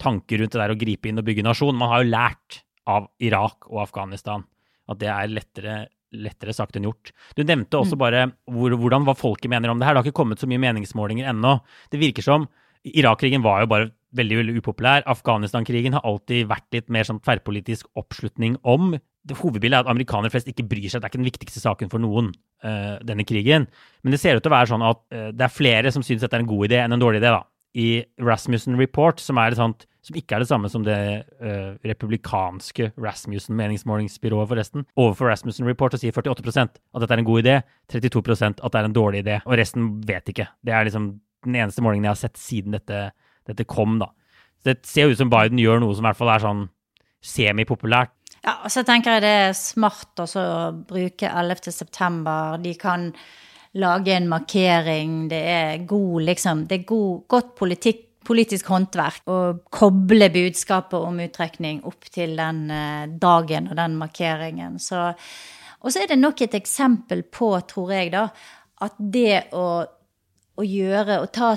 [0.00, 1.78] tanker rundt det der å gripe inn og bygge nasjon.
[1.78, 2.60] Man har jo lært
[2.90, 4.46] av Irak og Afghanistan
[4.90, 5.76] at det er lettere,
[6.16, 7.12] lettere sagt enn gjort.
[7.36, 8.00] Du nevnte også mm.
[8.00, 9.94] bare hvor, hvordan hva folket mener om det her.
[9.94, 11.58] Det har ikke kommet så mye meningsmålinger ennå.
[11.92, 12.48] Det virker som
[12.88, 15.04] Irak-krigen var jo bare veldig veldig upopulær.
[15.12, 18.96] Afghanistan-krigen har alltid vært litt mer sånn tverrpolitisk oppslutning om.
[18.96, 20.98] Det hovedbildet er at amerikanere flest ikke bryr seg.
[20.98, 22.32] Det er ikke den viktigste saken for noen,
[22.64, 23.68] uh, denne krigen.
[24.02, 26.24] Men det ser ut til å være sånn at uh, det er flere som syns
[26.24, 27.30] dette er en god idé enn en dårlig idé.
[27.36, 27.44] da
[27.78, 30.96] i Rasmussen Report, som, er sånt, som ikke er det samme som det
[31.42, 34.86] uh, republikanske Rasmussen-meningsmålingsbyrået, forresten.
[34.96, 37.58] Overfor Rasmussen Report og sier 48% at dette er en god idé,
[37.92, 40.48] 32% at det er en dårlig idé, og resten vet ikke.
[40.64, 41.12] Det er liksom
[41.44, 43.10] den eneste målingen jeg har sett siden dette,
[43.48, 44.10] dette kom, da.
[44.60, 46.64] Så det ser ut som Biden gjør noe som i hvert fall er sånn
[47.24, 48.12] semipopulært.
[48.40, 51.72] Ja, og så tenker jeg det er smart også å bruke 11.
[51.76, 52.56] september.
[52.62, 53.10] De kan
[53.80, 55.26] lage en markering.
[55.30, 59.38] Det er god, liksom, det er god, godt politikk, politisk håndverk å
[59.72, 64.78] koble budskapet om uttrekning opp til den eh, dagen og den markeringen.
[64.82, 65.10] Så,
[65.80, 68.28] og så er det nok et eksempel på, tror jeg, da,
[68.84, 69.66] at det å,
[70.56, 71.54] å gjøre Å ta,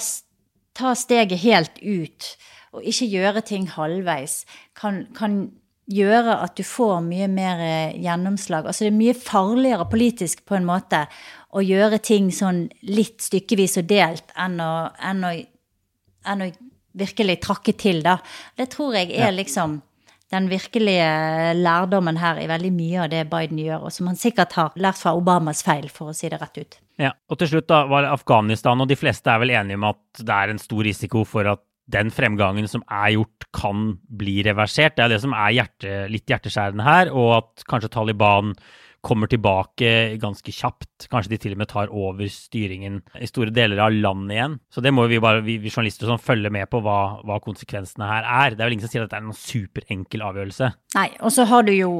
[0.76, 2.34] ta, steget helt ut
[2.73, 4.39] og ikke gjøre ting halvveis,
[4.73, 5.52] kan, kan
[5.93, 8.65] gjøre at du får mye mer eh, gjennomslag.
[8.65, 11.04] Altså det er mye farligere politisk på en måte
[11.54, 14.71] å gjøre ting sånn litt stykkevis og delt enn å,
[15.06, 15.34] enn å,
[16.26, 16.52] enn å
[16.94, 18.20] virkelig trakke til, da.
[18.58, 19.82] Det tror jeg er liksom
[20.34, 24.56] den virkelige lærdommen her i veldig mye av det Biden gjør, og som han sikkert
[24.58, 26.80] har lært fra Obamas feil, for å si det rett ut.
[27.02, 29.88] Ja, Og til slutt da var det Afghanistan, og de fleste er vel enige om
[29.92, 31.62] at det er en stor risiko for at
[31.94, 34.96] den fremgangen som er gjort, kan bli reversert.
[34.98, 38.54] Det er det som er hjerte, litt hjerteskjærende her, og at kanskje Taliban
[39.04, 41.10] kommer tilbake ganske kjapt.
[41.12, 44.56] Kanskje de til og med tar over styringen i store deler av landet igjen.
[44.72, 48.08] Så det må vi bare, vi, vi journalister sånn, følge med på hva, hva, konsekvensene
[48.08, 48.56] her er.
[48.56, 50.72] Det er vel ingen som sier at det er en superenkel avgjørelse.
[50.96, 51.92] Nei, og så har du jo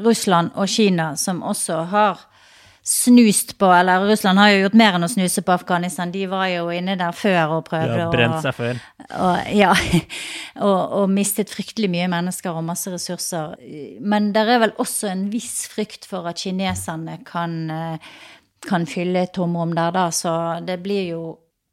[0.00, 2.26] Russland og Kina som også har
[2.82, 6.12] snust på Eller Russland har jo gjort mer enn å snuse på Afghanistan.
[6.12, 8.80] De var jo inne der før og prøvde å Brent seg før.
[9.10, 9.74] Og, ja,
[10.68, 13.54] og, og, mistet fryktelig mye mennesker og masse ressurser.
[14.00, 18.10] Men det er vel også en viss frykt for at kineserne kan, eh,
[18.66, 20.08] kan fylle et tomrom der, da.
[20.14, 20.32] Så
[20.64, 21.22] det blir jo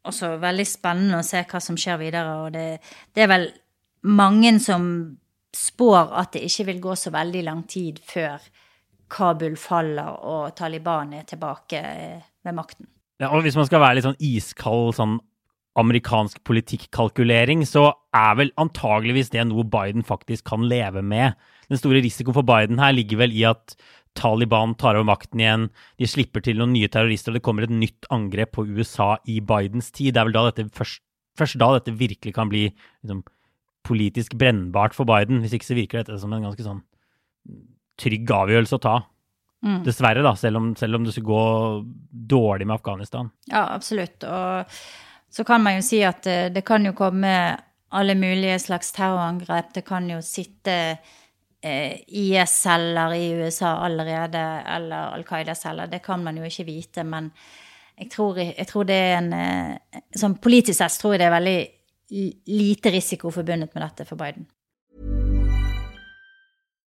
[0.08, 2.36] også veldig spennende å se hva som skjer videre.
[2.44, 2.68] Og det,
[3.16, 3.50] det er vel
[4.08, 4.86] mange som
[5.56, 8.38] spår at det ikke vil gå så veldig lang tid før
[9.12, 11.82] Kabul faller og Taliban er tilbake
[12.44, 12.88] ved makten.
[13.18, 15.18] Ja, og hvis man skal være litt sånn iskald sånn
[15.78, 21.38] amerikansk politikkalkulering, så er vel antageligvis det noe Biden faktisk kan leve med.
[21.70, 23.76] Den store risikoen for Biden her ligger vel i at
[24.18, 25.66] Taliban tar over makten igjen,
[26.00, 29.38] de slipper til noen nye terrorister, og det kommer et nytt angrep på USA i
[29.44, 30.14] Bidens tid.
[30.14, 31.02] Det er vel da dette først,
[31.38, 33.22] først da dette virkelig kan bli liksom,
[33.86, 35.44] politisk brennbart for Biden.
[35.44, 36.82] Hvis ikke så virker dette som en ganske sånn
[37.98, 38.96] trygg avgjørelse å ta.
[39.66, 39.82] Mm.
[39.86, 41.44] Dessverre, da, selv om, selv om det skulle gå
[42.30, 43.30] dårlig med Afghanistan.
[43.50, 44.22] Ja, absolutt.
[44.24, 44.78] Og
[45.34, 47.32] så kan man jo si at det, det kan jo komme
[47.88, 49.72] alle mulige slags terrorangrep.
[49.74, 50.74] Det kan jo sitte
[51.60, 54.44] eh, IS-celler i USA allerede,
[54.76, 55.90] eller Al Qaida-celler.
[55.90, 57.32] Det kan man jo ikke vite, men
[57.98, 61.34] jeg tror, jeg tror det er en eh, Som politisk sett tror jeg det er
[61.34, 61.58] veldig
[62.48, 64.46] lite risiko forbundet med dette for Biden.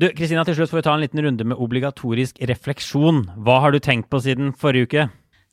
[0.00, 3.26] Du, Kristina, til slutt får vi ta en liten runde med obligatorisk refleksjon.
[3.44, 5.02] Hva har du tenkt på siden forrige uke?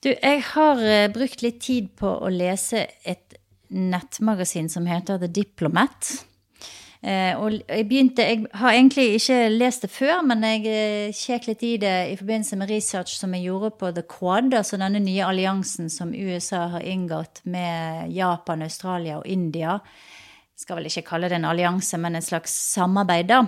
[0.05, 3.35] Du, jeg har uh, brukt litt tid på å lese et
[3.67, 6.13] nettmagasin som heter The Diplomat.
[7.03, 11.49] Uh, og jeg begynte Jeg har egentlig ikke lest det før, men jeg uh, kjekk
[11.49, 15.01] litt i det i forbindelse med research som jeg gjorde på The Quad, altså denne
[15.03, 19.75] nye alliansen som USA har inngått med Japan, Australia og India.
[20.55, 23.43] Jeg skal vel ikke kalle det en allianse, men et slags samarbeid, da.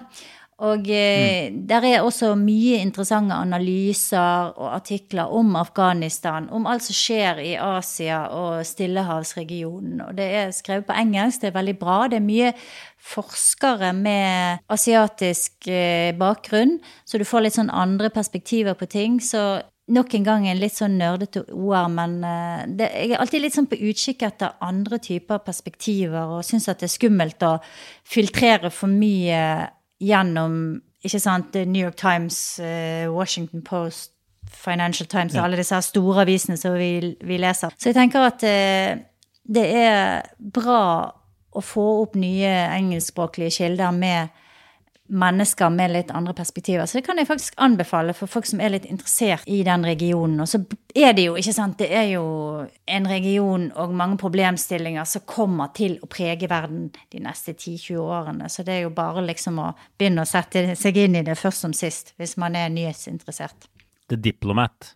[0.59, 1.59] Og eh, mm.
[1.69, 7.53] der er også mye interessante analyser og artikler om Afghanistan, om alt som skjer i
[7.63, 10.01] Asia og Stillehavsregionen.
[10.09, 12.01] Og det er skrevet på engelsk, det er veldig bra.
[12.11, 12.51] Det er mye
[12.99, 19.21] forskere med asiatisk eh, bakgrunn, så du får litt sånn andre perspektiver på ting.
[19.23, 23.45] Så nok en gang en litt sånn nerdete ord, men eh, det, jeg er alltid
[23.45, 27.55] litt sånn på utkikk etter andre typer perspektiver og syns at det er skummelt å
[28.03, 34.11] filtrere for mye gjennom ikke sant, New York Times, uh, Washington Post,
[34.49, 37.71] Financial Times og alle disse store avisene som vi, vi, leser.
[37.77, 38.99] Så jeg tenker at uh,
[39.49, 40.81] det er bra
[41.49, 44.35] å få opp nye engelskspråklige kilder med
[45.09, 46.85] mennesker med litt andre perspektiver.
[46.85, 50.39] Så det kan jeg faktisk anbefale for folk som er litt interessert i den regionen.
[50.43, 50.61] Og så
[50.95, 52.23] er det jo, ikke sant, det er jo
[52.85, 58.49] en region og mange problemstillinger som kommer til å prege verden de neste 10-20 årene.
[58.53, 61.65] Så det er jo bare liksom å begynne å sette seg inn i det først
[61.65, 63.69] som sist, hvis man er nyhetsinteressert.
[64.09, 64.93] The Diplomat.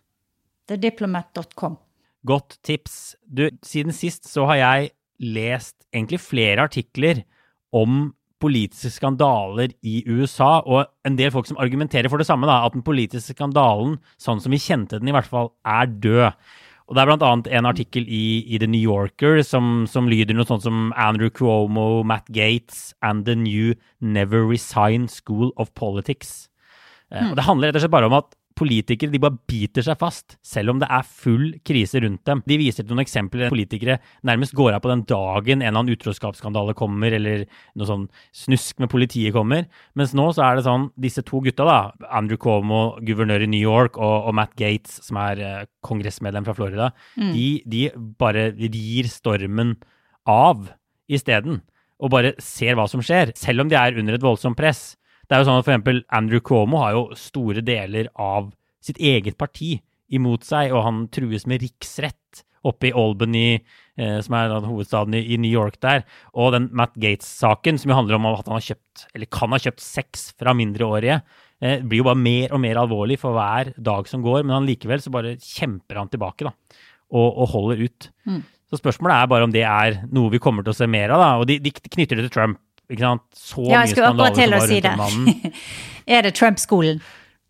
[0.70, 1.78] TheDiplomat.com.
[2.24, 3.16] Godt tips.
[3.24, 4.92] Du, siden sist så har jeg
[5.24, 7.22] lest egentlig flere artikler
[7.74, 8.12] om
[8.44, 12.76] politiske skandaler i USA, og en del folk som argumenterer for det samme, da, at
[12.76, 16.30] den politiske skandalen, sånn som vi kjente den i hvert fall, er død.
[16.84, 17.28] Og Det er bl.a.
[17.56, 22.02] en artikkel i, i, The New Yorker som, som, lyder noe sånt som Andrew Cuomo,
[22.04, 26.50] Matt Gates and the new Never Resign School of Politics.
[27.08, 27.30] Mm.
[27.30, 30.36] Og Det handler rett og slett bare om at politikere de bare biter seg fast,
[30.44, 32.42] selv om det er full krise rundt dem.
[32.46, 35.80] De viser til noen eksempler der politikere nærmest går av på den dagen en eller
[35.82, 38.06] annen utroskapsskandale kommer, eller noe sånn
[38.44, 39.66] snusk med politiet kommer.
[39.98, 43.62] Mens nå så er det sånn, disse to gutta, da, Andrew Cuomo, guvernør i New
[43.62, 47.30] York, og, og Matt Gates, som er eh, kongressmedlem fra Florida, mm.
[47.34, 47.84] de, de
[48.20, 49.76] bare rir stormen
[50.30, 50.68] av
[51.10, 51.62] isteden.
[52.02, 54.92] Og bare ser hva som skjer, selv om de er under et voldsomt press.
[55.24, 58.52] Det er jo sånn at for eksempel Andrew Cuomo har jo store deler av
[58.84, 59.78] sitt eget parti
[60.14, 63.58] imot seg, og han trues med riksrett oppe i Albany,
[64.00, 66.04] eh, som er hovedstaden i, New York der.
[66.32, 69.60] Og den Matt Gates-saken, som jo handler om at han har kjøpt, eller kan ha
[69.60, 71.20] kjøpt sex fra mindreårige,
[71.60, 74.42] eh, blir jo bare mer og mer alvorlig for hver dag som går.
[74.44, 76.54] Men han likevel så bare kjemper han tilbake, da.
[77.14, 78.10] Og, og holder ut.
[78.26, 78.42] Mm.
[78.70, 81.20] Så spørsmålet er bare om det er noe vi kommer til å se mer av,
[81.20, 81.32] da.
[81.42, 83.24] Og de, de knytter det til Trump ikke sant?
[83.36, 84.94] Så ja, jeg skulle akkurat til å si det.
[86.16, 86.98] er det Trump-skolen?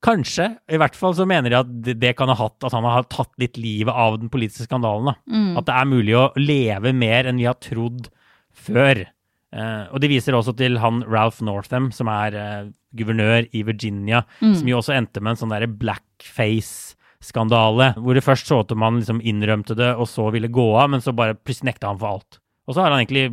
[0.04, 0.50] Kanskje.
[0.68, 3.32] I hvert fall så mener de at det, kan ha hatt at han har tatt
[3.40, 5.06] litt livet av den politiske skandalen.
[5.08, 5.14] Da.
[5.60, 8.08] At det er mulig å leve mer enn vi har trodd
[8.54, 8.96] før.
[9.54, 12.68] Eh, og de viser også til han Ralph Northam, som er eh,
[12.98, 14.22] guvernør i Virginia,
[14.58, 18.82] som jo også endte med en sånn derre blackface-skandale, hvor det først så ut som
[18.84, 22.00] han liksom innrømte det, og så ville gå av, men så bare plutselig nekta han
[22.02, 22.32] for alt.
[22.66, 23.26] Og så har han egentlig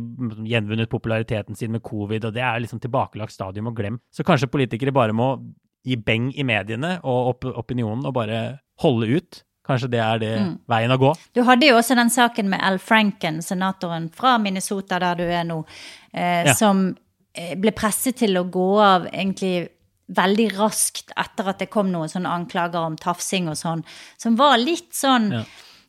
[0.50, 4.00] gjenvunnet populariteten sin med covid, og det er liksom tilbakelagt stadium og glem.
[4.12, 5.30] Så kanskje politikere bare må
[5.86, 8.42] gi beng i mediene og op opinionen og bare
[8.84, 9.42] holde ut.
[9.66, 10.32] Kanskje det er det
[10.70, 11.12] veien å gå.
[11.34, 15.44] Du hadde jo også den saken med Al Franken, senatoren fra Minnesota, der du er
[15.46, 15.64] nå,
[16.12, 16.54] eh, Ja.
[16.54, 16.96] som
[17.34, 19.68] eh, ble presset til å gå av egentlig
[20.12, 23.84] veldig raskt etter at det kom noen sånne anklager om tafsing og sånn,
[24.18, 25.44] som var litt sånn Ja.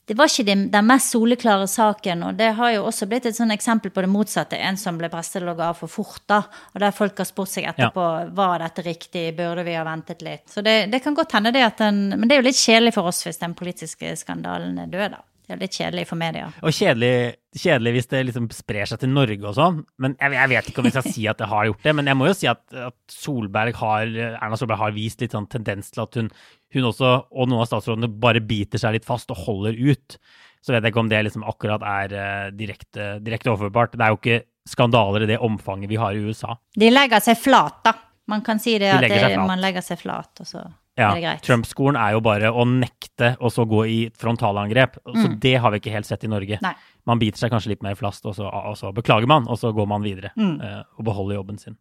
[0.06, 3.54] Det var ikke den, mest soleklare saken, og det har jo også blitt et sånn
[3.56, 4.60] eksempel på det motsatte.
[4.60, 6.42] En som ble å av for fort, da,
[6.74, 10.50] og der folk har spurt seg etterpå var dette riktig, burde vi ha ventet litt.
[10.52, 12.94] Så det, det kan godt hende det at den Men det er jo litt kjedelig
[12.98, 15.24] for oss hvis den politiske skandalen er død, da.
[15.44, 16.46] Det er litt kjedelig for media.
[16.64, 17.16] Og kjedelig,
[17.60, 19.82] kjedelig hvis det liksom sprer seg til Norge og sånn.
[20.00, 21.94] Men jeg, jeg vet ikke om vi skal si at det har gjort det.
[22.00, 25.50] Men jeg må jo si at, at Solberg har, Erna Solberg har vist litt sånn
[25.52, 26.32] tendens til at hun,
[26.78, 30.18] hun også, og noen av statsrådene, bare biter seg litt fast og holder ut.
[30.64, 33.98] Så vet jeg ikke om det liksom akkurat er eh, direkte, direkte overførbart.
[34.00, 36.56] Det er jo ikke skandaler i det omfanget vi har i USA.
[36.80, 37.98] De legger seg flat, da.
[38.32, 40.62] Man kan si det De at legger det, man legger seg flat, og så
[40.96, 41.42] Ja, er det greit.
[41.44, 45.00] Trump-skolen er jo bare å nekte og så gå i frontalangrep.
[45.18, 46.60] Så det har vi ikke helt sett i Norge.
[46.64, 46.74] Nei.
[47.10, 49.74] Man biter seg kanskje litt mer flast, og så, og så beklager man, og så
[49.76, 51.76] går man videre eh, og beholder jobben sin.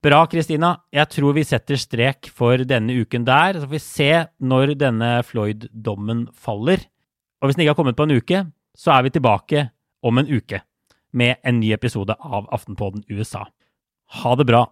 [0.00, 0.78] Bra, Kristina.
[0.96, 3.58] Jeg tror vi setter strek for denne uken der.
[3.58, 4.08] Så får vi se
[4.40, 6.86] når denne Floyd-dommen faller.
[7.40, 8.40] Og hvis den ikke har kommet på en uke,
[8.72, 9.66] så er vi tilbake
[10.00, 10.62] om en uke
[11.12, 13.44] med en ny episode av Aftenpåden USA.
[14.24, 14.62] Ha det bra.